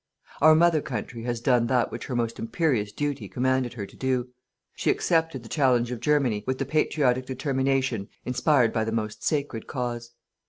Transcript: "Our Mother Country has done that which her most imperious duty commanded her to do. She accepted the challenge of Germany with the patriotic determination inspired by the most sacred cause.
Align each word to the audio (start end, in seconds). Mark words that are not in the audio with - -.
"Our 0.41 0.55
Mother 0.55 0.81
Country 0.81 1.21
has 1.25 1.41
done 1.41 1.67
that 1.67 1.91
which 1.91 2.07
her 2.07 2.15
most 2.15 2.39
imperious 2.39 2.91
duty 2.91 3.29
commanded 3.29 3.73
her 3.73 3.85
to 3.85 3.95
do. 3.95 4.29
She 4.75 4.89
accepted 4.89 5.43
the 5.43 5.47
challenge 5.47 5.91
of 5.91 5.99
Germany 5.99 6.43
with 6.47 6.57
the 6.57 6.65
patriotic 6.65 7.27
determination 7.27 8.09
inspired 8.25 8.73
by 8.73 8.83
the 8.83 8.91
most 8.91 9.23
sacred 9.23 9.67
cause. 9.67 10.09